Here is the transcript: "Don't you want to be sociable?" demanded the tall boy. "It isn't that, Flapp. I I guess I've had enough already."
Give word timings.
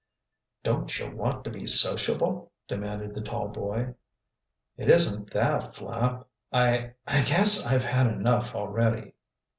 "Don't 0.63 0.97
you 0.97 1.15
want 1.15 1.43
to 1.43 1.51
be 1.51 1.67
sociable?" 1.67 2.51
demanded 2.67 3.13
the 3.13 3.21
tall 3.21 3.49
boy. 3.49 3.93
"It 4.75 4.89
isn't 4.89 5.29
that, 5.29 5.75
Flapp. 5.75 6.27
I 6.51 6.95
I 7.05 7.21
guess 7.23 7.67
I've 7.67 7.83
had 7.83 8.07
enough 8.07 8.55
already." 8.55 9.13